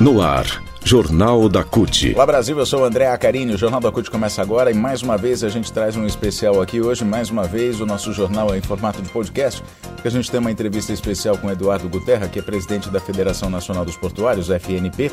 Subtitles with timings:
[0.00, 2.14] No ar, Jornal da CUT.
[2.14, 3.54] Olá Brasil, eu sou o André Acarini.
[3.54, 6.62] O Jornal da CUT começa agora e mais uma vez a gente traz um especial
[6.62, 7.04] aqui hoje.
[7.04, 9.60] Mais uma vez o nosso jornal é em formato de podcast,
[9.96, 13.50] porque a gente tem uma entrevista especial com Eduardo Guterra, que é presidente da Federação
[13.50, 15.10] Nacional dos Portuários, FNP,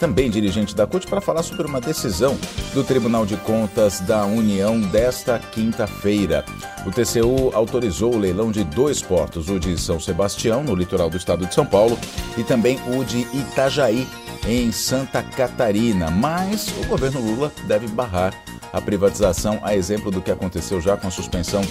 [0.00, 2.34] também dirigente da CUT, para falar sobre uma decisão
[2.72, 6.42] do Tribunal de Contas da União desta quinta-feira.
[6.84, 11.16] O TCU autorizou o leilão de dois portos, o de São Sebastião, no litoral do
[11.16, 11.98] estado de São Paulo,
[12.36, 14.06] e também o de Itajaí,
[14.46, 18.34] em Santa Catarina, mas o governo Lula deve barrar
[18.72, 21.62] a privatização, a exemplo do que aconteceu já com a suspensão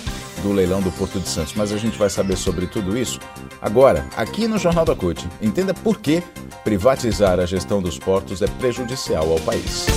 [0.41, 1.53] do leilão do Porto de Santos.
[1.55, 3.19] Mas a gente vai saber sobre tudo isso
[3.61, 5.27] agora, aqui no Jornal da CUT.
[5.41, 6.23] Entenda por que
[6.63, 9.87] privatizar a gestão dos portos é prejudicial ao país.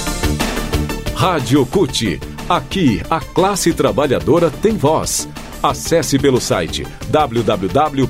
[1.14, 2.33] Rádio CUT.
[2.46, 5.26] Aqui, a classe trabalhadora tem voz.
[5.62, 8.04] Acesse pelo site www.cut.org.br.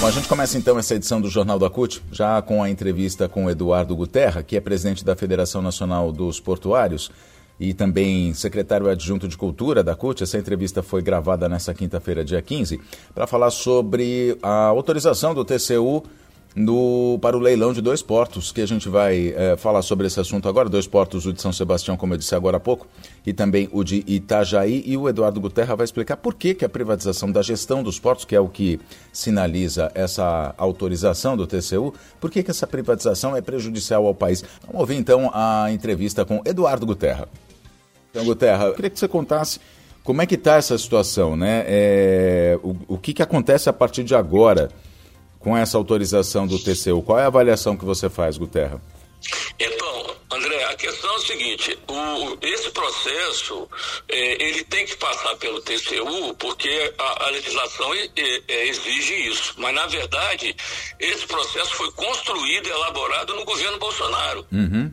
[0.00, 3.28] Bom, a gente começa então essa edição do Jornal da CUT, já com a entrevista
[3.28, 7.10] com Eduardo Guterra, que é presidente da Federação Nacional dos Portuários
[7.60, 10.22] e também secretário adjunto de Cultura da CUT.
[10.22, 12.80] Essa entrevista foi gravada nessa quinta-feira, dia 15,
[13.14, 16.02] para falar sobre a autorização do TCU
[16.54, 20.20] no, para o leilão de dois portos, que a gente vai é, falar sobre esse
[20.20, 20.68] assunto agora.
[20.68, 22.86] Dois portos, o de São Sebastião, como eu disse agora há pouco,
[23.26, 24.82] e também o de Itajaí.
[24.86, 28.24] E o Eduardo Guterra vai explicar por que, que a privatização da gestão dos portos,
[28.24, 28.78] que é o que
[29.12, 34.44] sinaliza essa autorização do TCU, por que, que essa privatização é prejudicial ao país.
[34.66, 37.28] Vamos ouvir então a entrevista com Eduardo Guterra.
[38.10, 39.58] Então, Guterra, eu queria que você contasse
[40.04, 41.64] como é que está essa situação, né?
[41.66, 44.68] É, o, o que, que acontece a partir de agora?
[45.42, 47.02] Com essa autorização do TCU.
[47.02, 48.80] Qual é a avaliação que você faz, Guterra?
[49.58, 53.68] Então, André, a questão é o seguinte: o, esse processo
[54.08, 59.54] é, ele tem que passar pelo TCU porque a, a legislação é, exige isso.
[59.58, 60.54] Mas na verdade
[60.98, 64.46] esse processo foi construído e elaborado no governo Bolsonaro.
[64.50, 64.92] Uhum.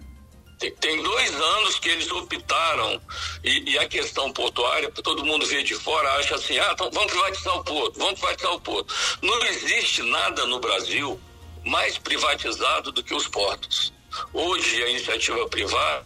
[0.59, 3.01] Tem, tem dois anos que eles optaram,
[3.43, 7.11] e, e, a questão portuária, todo mundo vê de fora, acha assim, ah, então vamos
[7.11, 8.93] privatizar o porto, vamos privatizar o porto.
[9.21, 11.19] Não existe nada no Brasil
[11.65, 13.93] mais privatizado do que os portos.
[14.33, 16.05] Hoje a iniciativa privada,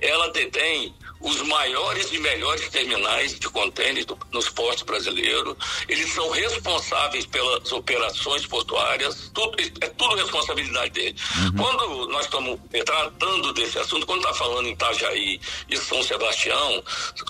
[0.00, 5.56] ela detém os maiores e melhores terminais de contêineres nos portos brasileiros.
[5.88, 11.20] Eles são responsáveis pelas operações portuárias, tudo, é tudo responsabilidade deles.
[11.36, 11.56] Uhum.
[11.56, 16.82] Quando nós estamos tratando desse assunto, quando está falando em Itajaí e São Sebastião,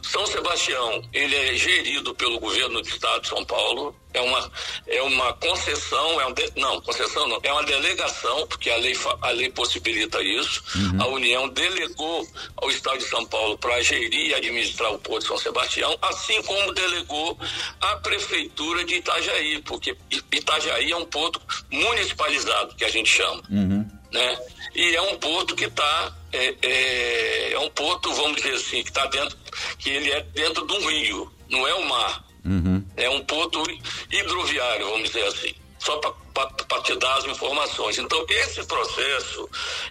[0.02, 4.50] São Sebastião ele é gerido pelo governo do estado de São Paulo, é uma,
[4.86, 8.96] é uma concessão, é um de, não, concessão não, é uma delegação, porque a lei,
[9.22, 10.62] a lei possibilita isso.
[10.74, 11.02] Uhum.
[11.02, 15.28] A União delegou ao Estado de São Paulo para gerir e administrar o Porto de
[15.28, 17.38] São Sebastião, assim como delegou
[17.80, 19.96] à Prefeitura de Itajaí, porque
[20.32, 21.40] Itajaí é um porto
[21.70, 23.42] municipalizado, que a gente chama.
[23.50, 23.88] Uhum.
[24.12, 24.38] Né?
[24.74, 28.90] E é um porto que está é, é, é, um porto, vamos dizer assim, que
[28.90, 29.36] está dentro,
[29.78, 32.24] que ele é dentro de um rio, não é o mar.
[32.44, 32.77] Uhum.
[32.98, 33.62] É um porto
[34.10, 37.96] hidroviário, vamos dizer assim, só para te dar as informações.
[37.98, 39.48] Então, esse processo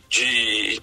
[0.09, 0.81] de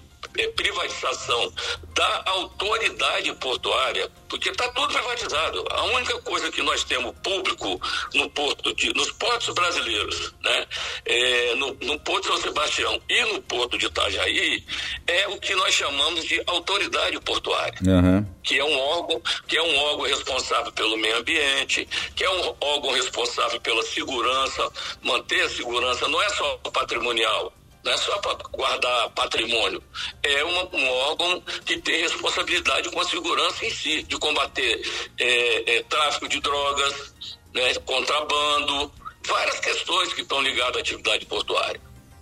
[0.55, 1.53] privatização
[1.93, 5.65] da autoridade portuária, porque está tudo privatizado.
[5.71, 7.79] A única coisa que nós temos público
[8.13, 10.67] no porto de, nos portos brasileiros, né,
[11.05, 14.63] é, no, no Porto de São Sebastião e no Porto de Itajaí,
[15.07, 18.25] é o que nós chamamos de autoridade portuária, uhum.
[18.43, 22.55] que é um órgão que é um órgão responsável pelo meio ambiente, que é um
[22.59, 24.71] órgão responsável pela segurança,
[25.01, 27.53] manter a segurança não é só patrimonial,
[27.85, 29.81] não é só para guardar patrimônio,
[30.23, 34.81] é uma, um órgão que tem responsabilidade com a segurança em si, de combater
[35.19, 37.13] é, é, tráfico de drogas,
[37.53, 38.91] né, contrabando,
[39.27, 41.79] várias questões que estão ligadas à atividade portuária.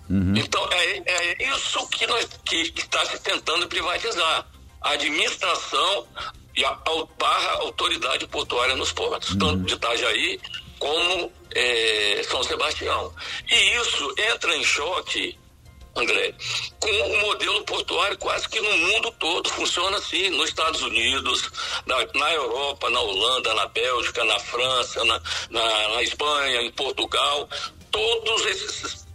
[0.09, 0.35] Uhum.
[0.35, 2.05] Então, é, é isso que
[2.43, 4.45] que está se tentando privatizar.
[4.81, 6.05] A administração
[6.57, 6.77] e a,
[7.17, 9.37] barra autoridade portuária nos portos, uhum.
[9.37, 10.41] tanto de Itajaí
[10.77, 13.13] como é, São Sebastião.
[13.49, 15.39] E isso entra em choque
[15.95, 16.33] André,
[16.79, 21.51] com o modelo portuário quase que no mundo todo funciona assim, nos Estados Unidos,
[21.85, 27.47] na, na Europa, na Holanda, na Bélgica, na França, na, na, na Espanha, em Portugal,
[27.91, 29.05] todos esses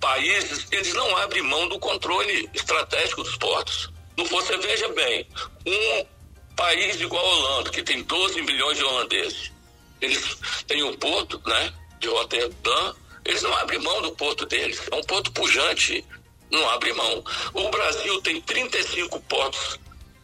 [0.00, 3.90] países, eles não abrem mão do controle estratégico dos portos.
[4.16, 5.26] Você veja bem,
[5.66, 6.06] um
[6.54, 9.52] país igual a Holanda, que tem 12 milhões de holandeses,
[10.00, 12.94] eles têm um porto, né, de Rotterdam,
[13.24, 14.80] eles não abrem mão do porto deles.
[14.90, 16.04] É um porto pujante,
[16.50, 17.24] não abre mão.
[17.54, 19.78] O Brasil tem 35 portos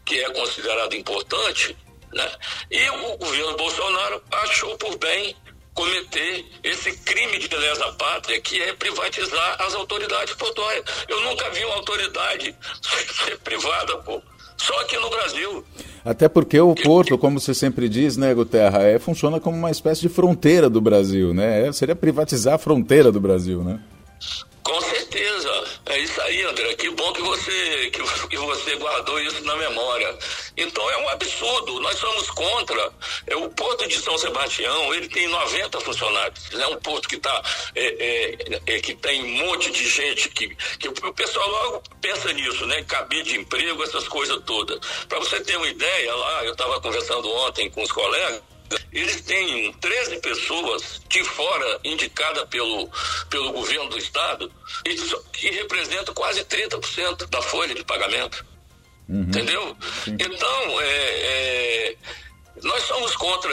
[0.04, 1.76] que é considerado importante,
[2.12, 2.30] né?
[2.70, 5.34] E o governo Bolsonaro achou por bem
[5.74, 10.84] cometer esse crime de lesa pátria que é privatizar as autoridades portuárias.
[11.08, 12.54] Eu nunca vi uma autoridade
[13.24, 14.22] ser privada, pô.
[14.56, 15.64] Só aqui no Brasil.
[16.04, 20.00] Até porque o porto, como você sempre diz, né, Guterra, é, funciona como uma espécie
[20.00, 21.66] de fronteira do Brasil, né?
[21.66, 23.80] É, seria privatizar a fronteira do Brasil, né?
[24.62, 25.50] Com certeza.
[25.86, 26.74] É isso aí, André.
[26.74, 30.16] Que bom que você, que, que você guardou isso na memória.
[30.56, 31.80] Então é um absurdo.
[31.80, 32.92] Nós somos contra.
[33.26, 36.52] É, o Porto de São Sebastião, ele tem 90 funcionários.
[36.54, 37.42] É um porto que tá,
[37.74, 42.32] é, é, é, que tem um monte de gente que, que o pessoal logo pensa
[42.32, 42.82] nisso, né?
[42.84, 44.78] Cabide de emprego, essas coisas todas.
[45.08, 48.42] Para você ter uma ideia, lá, eu estava conversando ontem com os colegas,
[48.92, 52.88] eles têm 13 pessoas de fora indicadas pelo,
[53.28, 54.50] pelo governo do estado
[55.32, 58.44] que representam quase 30% da folha de pagamento.
[59.08, 59.22] Uhum.
[59.22, 59.76] Entendeu?
[60.04, 60.16] Sim.
[60.18, 61.96] Então, é, é,
[62.62, 63.52] nós somos contra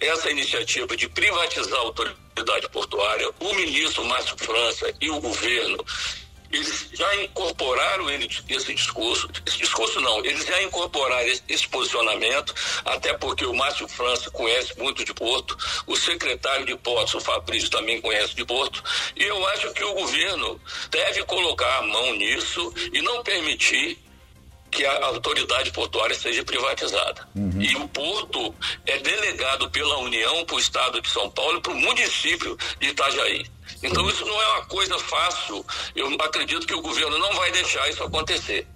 [0.00, 3.30] essa iniciativa de privatizar a autoridade portuária.
[3.40, 5.84] O ministro Márcio França e o governo
[6.52, 12.54] eles já incorporaram ele, esse discurso, esse discurso não, eles já incorporaram esse, esse, posicionamento,
[12.84, 15.56] até porque o Márcio França conhece muito de Porto,
[15.86, 18.82] o secretário de Portos, o Fabrício, também conhece de Porto,
[19.16, 20.60] e eu acho que o governo
[20.90, 23.98] deve colocar a mão nisso e não permitir
[24.70, 27.26] que a autoridade portuária seja privatizada.
[27.34, 27.60] Uhum.
[27.60, 28.54] E o porto
[28.86, 32.88] é delegado pela União para o Estado de São Paulo e para o município de
[32.88, 33.46] Itajaí.
[33.82, 35.64] Então isso não é uma coisa fácil.
[35.94, 38.66] Eu acredito que o governo não vai deixar isso acontecer.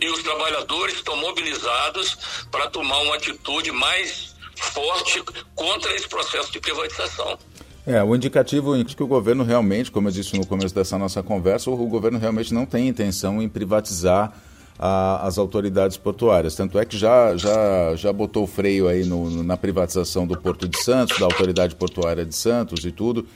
[0.00, 5.22] E os trabalhadores estão mobilizados para tomar uma atitude mais forte
[5.54, 7.38] contra esse processo de privatização.
[7.86, 11.22] É, o indicativo é que o governo realmente, como eu disse no começo dessa nossa
[11.22, 14.32] conversa, o governo realmente não tem intenção em privatizar
[14.78, 16.54] a, as autoridades portuárias.
[16.54, 20.82] Tanto é que já, já, já botou freio aí no, na privatização do Porto de
[20.82, 23.26] Santos, da Autoridade Portuária de Santos e tudo.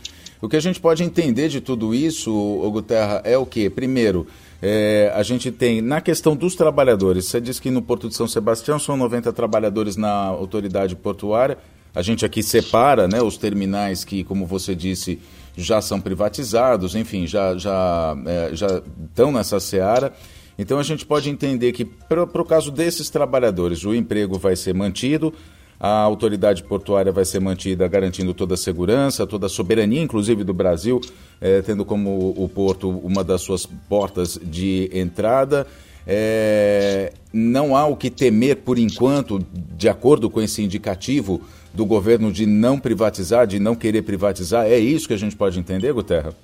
[0.41, 3.69] O que a gente pode entender de tudo isso, o Guterra, é o que?
[3.69, 4.27] Primeiro,
[4.63, 8.27] é, a gente tem, na questão dos trabalhadores, você disse que no Porto de São
[8.27, 11.59] Sebastião são 90 trabalhadores na autoridade portuária.
[11.95, 15.19] A gente aqui separa né, os terminais que, como você disse,
[15.57, 20.13] já são privatizados, enfim, já, já, é, já estão nessa seara.
[20.57, 24.75] Então a gente pode entender que, para o caso desses trabalhadores, o emprego vai ser
[24.75, 25.33] mantido,
[25.81, 30.53] a autoridade portuária vai ser mantida garantindo toda a segurança, toda a soberania, inclusive do
[30.53, 31.01] Brasil,
[31.41, 35.67] é, tendo como o porto uma das suas portas de entrada.
[36.07, 41.41] É, não há o que temer por enquanto, de acordo com esse indicativo
[41.73, 44.67] do governo de não privatizar, de não querer privatizar.
[44.67, 46.35] É isso que a gente pode entender, Guterra?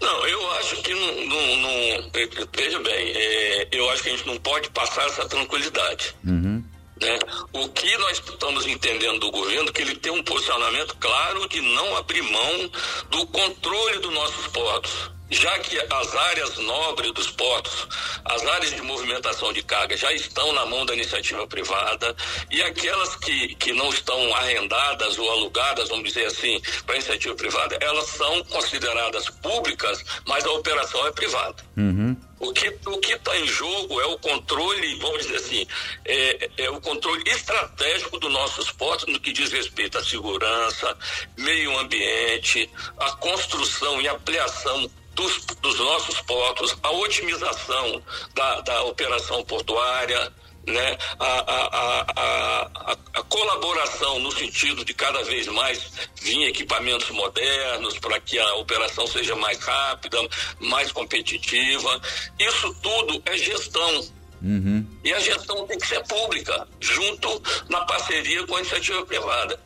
[0.00, 1.26] Não, eu acho que não.
[1.26, 2.10] não, não
[2.56, 6.14] veja bem, é, eu acho que a gente não pode passar essa tranquilidade.
[6.26, 6.55] Uhum.
[7.00, 7.18] Né?
[7.52, 11.60] O que nós estamos entendendo do governo é que ele tem um posicionamento claro de
[11.60, 12.70] não abrir mão
[13.10, 17.86] do controle dos nossos portos já que as áreas nobres dos portos,
[18.24, 22.14] as áreas de movimentação de carga já estão na mão da iniciativa privada
[22.50, 27.76] e aquelas que, que não estão arrendadas ou alugadas, vamos dizer assim, para iniciativa privada,
[27.80, 31.56] elas são consideradas públicas, mas a operação é privada.
[31.76, 32.16] Uhum.
[32.38, 35.66] O que o que está em jogo é o controle, vamos dizer assim,
[36.04, 40.96] é, é o controle estratégico dos nossos portos no que diz respeito à segurança,
[41.36, 48.02] meio ambiente, a construção e ampliação dos, dos nossos portos, a otimização
[48.34, 50.30] da, da operação portuária,
[50.66, 57.98] né, a, a, a, a, colaboração no sentido de cada vez mais vir equipamentos modernos
[57.98, 60.18] para que a operação seja mais rápida,
[60.58, 62.00] mais competitiva.
[62.38, 64.08] Isso tudo é gestão.
[64.42, 64.86] Uhum.
[65.02, 69.58] E a gestão tem que ser pública, junto na parceria com a iniciativa privada.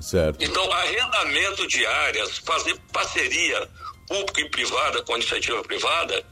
[0.00, 0.42] Certo.
[0.42, 3.68] Então, arrendamento de áreas, fazer parceria
[4.06, 6.24] público e privada com a iniciativa privada,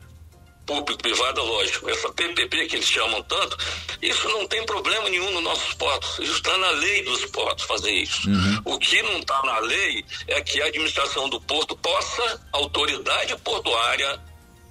[0.67, 3.57] público-privada, lógico, essa PPP que eles chamam tanto,
[4.03, 6.19] isso não tem problema nenhum nos nossos portos.
[6.19, 8.29] Isso está na lei dos portos fazer isso.
[8.29, 8.63] Uhum.
[8.65, 13.37] O que não está na lei é que a administração do porto possa, a autoridade
[13.39, 14.21] portuária,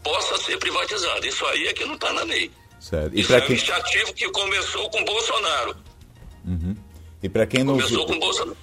[0.04, 1.26] possa ser privatizada.
[1.26, 2.52] Isso aí é que não está na lei.
[2.80, 3.16] Certo.
[3.16, 5.76] E isso é um iniciativo que começou com Bolsonaro.
[6.46, 6.76] Uhum.
[7.26, 7.92] E para quem nos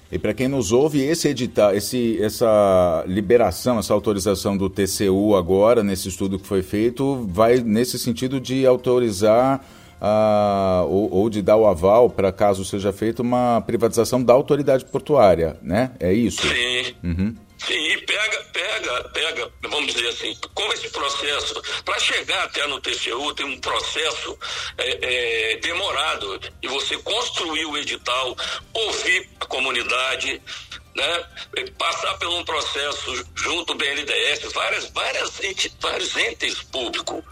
[0.09, 5.83] e para quem nos ouve, esse edital, esse essa liberação, essa autorização do TCU agora
[5.83, 9.59] nesse estudo que foi feito, vai nesse sentido de autorizar
[9.99, 14.85] uh, ou, ou, de dar o aval para caso seja feita uma privatização da autoridade
[14.85, 15.91] portuária, né?
[15.99, 16.47] É isso?
[16.47, 16.93] Sim.
[17.03, 17.35] Uhum.
[17.57, 22.79] Sim, e pega, pega, pega, vamos dizer assim, como esse processo, para chegar até no
[22.79, 24.37] TCU tem um processo
[24.77, 28.37] é, é, demorado, e você construir o edital,
[28.73, 30.39] ouvir a comunidade,
[30.95, 31.25] né,
[31.77, 37.23] passar por um processo junto ao BNDES, várias, várias ente, vários entes públicos.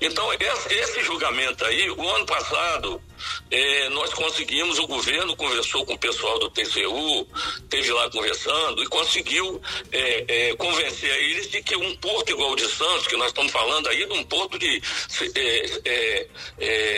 [0.00, 3.02] Então, esse, julgamento aí, o ano passado,
[3.50, 7.26] eh, nós conseguimos, o governo conversou com o pessoal do TCU,
[7.68, 9.60] teve lá conversando e conseguiu
[9.90, 13.52] eh, eh, convencer eles de que um porto igual o de Santos, que nós estamos
[13.52, 14.80] falando aí de um porto de,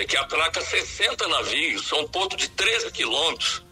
[0.08, 3.62] que atraca 60 navios, são um porto de 13 quilômetros,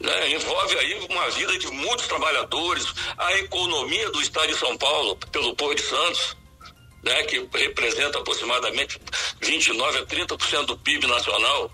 [0.00, 0.30] né?
[0.32, 2.86] Envolve aí uma vida de muitos trabalhadores,
[3.16, 6.36] a economia do estado de São Paulo, pelo Porto de Santos,
[7.04, 7.22] né?
[7.24, 9.00] que representa aproximadamente
[9.40, 11.70] 29 a 30% do PIB nacional.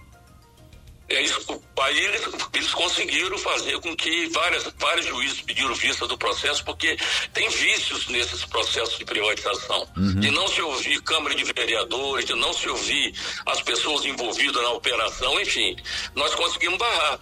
[1.08, 2.22] É isso, aí eles,
[2.54, 6.96] eles conseguiram fazer com que várias, vários juízes pediram vista do processo, porque
[7.34, 9.88] tem vícios nesses processos de privatização.
[9.96, 10.20] Uhum.
[10.20, 13.12] De não se ouvir Câmara de Vereadores, de não se ouvir
[13.44, 15.76] as pessoas envolvidas na operação, enfim.
[16.14, 17.18] Nós conseguimos barrar.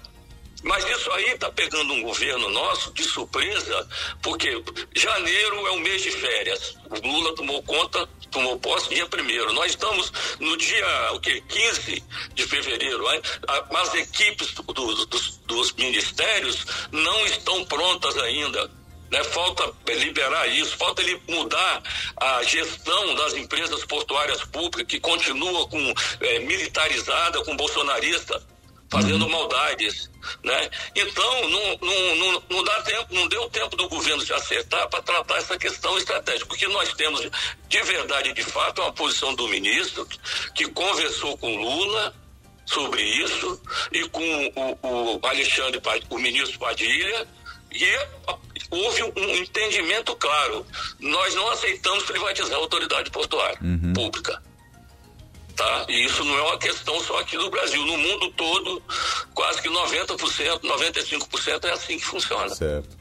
[0.62, 3.88] Mas isso aí está pegando um governo nosso de surpresa,
[4.22, 4.62] porque
[4.94, 6.76] janeiro é o mês de férias.
[6.90, 9.52] O Lula tomou conta, tomou posse dia primeiro.
[9.52, 11.42] Nós estamos no dia o quê?
[11.48, 13.08] 15 de fevereiro.
[13.12, 13.22] Hein?
[13.46, 18.68] As equipes do, dos, dos ministérios não estão prontas ainda.
[19.12, 19.22] Né?
[19.24, 21.82] Falta liberar isso, falta ele mudar
[22.16, 28.42] a gestão das empresas portuárias públicas, que continua com é, militarizada, com bolsonarista
[28.90, 29.30] fazendo uhum.
[29.30, 30.10] maldades,
[30.42, 30.70] né?
[30.94, 35.02] Então não, não, não, não, dá tempo, não deu tempo do governo se acertar para
[35.02, 37.20] tratar essa questão estratégica, porque nós temos
[37.68, 40.06] de verdade, de fato, uma posição do ministro
[40.54, 42.14] que conversou com Lula
[42.64, 43.60] sobre isso
[43.92, 44.52] e com
[44.82, 45.80] o, o Alexandre,
[46.10, 47.26] o ministro Padilha
[47.70, 47.86] e
[48.70, 50.66] houve um entendimento claro.
[50.98, 53.92] Nós não aceitamos privatizar a autoridade portuária uhum.
[53.92, 54.42] pública.
[55.88, 57.84] E isso não é uma questão só aqui do Brasil.
[57.84, 58.82] No mundo todo,
[59.34, 62.48] quase que 90%, 95% é assim que funciona.
[62.50, 62.96] Certo.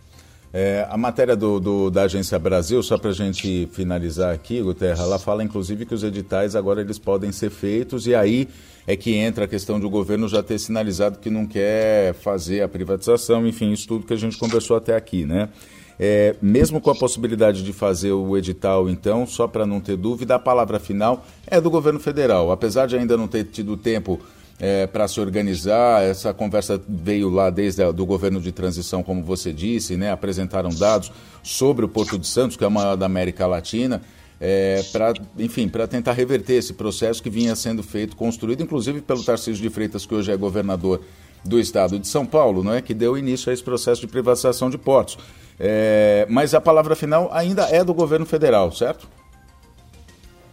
[0.53, 5.03] É, a matéria do, do, da Agência Brasil, só para a gente finalizar aqui, Guterra,
[5.03, 8.47] ela fala inclusive que os editais agora eles podem ser feitos e aí
[8.87, 12.61] é que entra a questão de o governo já ter sinalizado que não quer fazer
[12.61, 15.49] a privatização, enfim, isso tudo que a gente conversou até aqui, né?
[15.99, 20.35] É, mesmo com a possibilidade de fazer o edital, então, só para não ter dúvida,
[20.35, 22.51] a palavra final é do governo federal.
[22.51, 24.19] Apesar de ainda não ter tido tempo
[24.59, 29.51] é, para se organizar, essa conversa veio lá desde o governo de transição, como você
[29.51, 30.11] disse, né?
[30.11, 31.11] apresentaram dados
[31.41, 34.01] sobre o Porto de Santos, que é o maior da América Latina.
[34.39, 39.23] É, para enfim, para tentar reverter esse processo que vinha sendo feito, construído, inclusive pelo
[39.23, 41.01] Tarcísio de Freitas, que hoje é governador
[41.47, 44.69] do estado de São Paulo, não é, que deu início a esse processo de privatização
[44.69, 45.17] de portos.
[45.59, 49.07] É, mas a palavra final ainda é do governo federal, certo?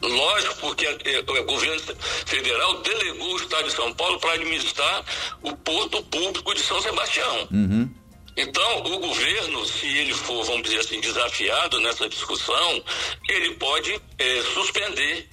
[0.01, 1.81] Lógico, porque é, o governo
[2.27, 5.05] federal delegou o Estado de São Paulo para administrar
[5.43, 7.49] o porto público de São Sebastião.
[7.51, 7.91] Uhum.
[8.37, 12.83] Então, o governo, se ele for, vamos dizer assim, desafiado nessa discussão,
[13.29, 15.29] ele pode é, suspender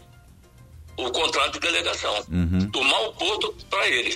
[0.98, 2.70] o contrato de delegação, uhum.
[2.72, 4.16] tomar o porto para ele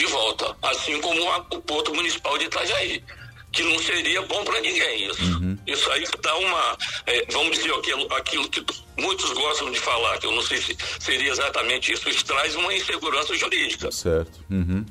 [0.00, 3.04] de volta, assim como a, o porto municipal de Itajaí
[3.52, 5.22] que não seria bom para ninguém isso.
[5.24, 5.58] Uhum.
[5.66, 8.64] Isso aí dá uma, é, vamos dizer, aquilo, aquilo que
[8.96, 12.72] muitos gostam de falar, que eu não sei se seria exatamente isso, isso traz uma
[12.72, 13.90] insegurança jurídica.
[13.90, 14.38] Certo.
[14.48, 14.86] Uhum.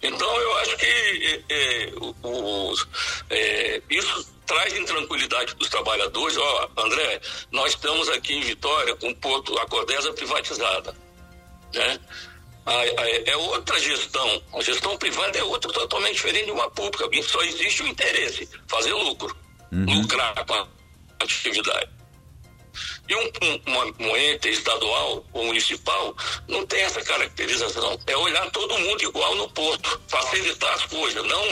[0.00, 1.92] Então eu acho que é, é
[2.22, 2.74] o,
[3.30, 6.36] é, isso traz intranquilidade para os trabalhadores.
[6.36, 10.94] Ó, André, nós estamos aqui em Vitória com o Porto, a Cordesa privatizada.
[11.74, 11.98] Né?
[13.26, 14.42] É outra gestão.
[14.54, 17.08] A gestão privada é outra totalmente diferente de uma pública.
[17.22, 19.34] Só existe o interesse, fazer lucro,
[19.72, 20.00] uhum.
[20.02, 20.66] lucrar com a
[21.20, 22.00] atividade.
[23.08, 26.14] E um, um, um, ente estadual ou municipal
[26.46, 27.98] não tem essa caracterização.
[28.06, 31.42] É olhar todo mundo igual no porto, facilitar as coisas, não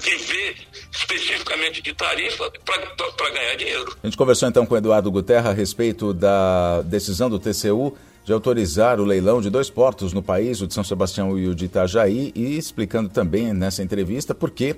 [0.00, 0.56] viver
[0.92, 3.96] especificamente de tarifa para ganhar dinheiro.
[4.02, 8.32] A gente conversou então com o Eduardo Guterra a respeito da decisão do TCU de
[8.32, 11.66] autorizar o leilão de dois portos no país, o de São Sebastião e o de
[11.66, 14.74] Itajaí, e explicando também nessa entrevista por que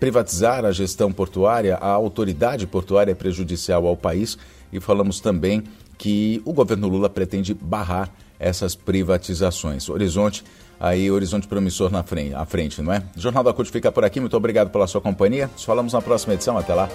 [0.00, 4.38] privatizar a gestão portuária, a autoridade portuária é prejudicial ao país
[4.72, 5.64] e falamos também
[5.98, 9.90] que o governo Lula pretende barrar essas privatizações.
[9.90, 10.42] Horizonte,
[10.80, 13.02] aí horizonte promissor na frente, à frente, não é?
[13.14, 15.50] O Jornal da CUT fica por aqui, muito obrigado pela sua companhia.
[15.52, 16.88] Nos falamos na próxima edição, até lá.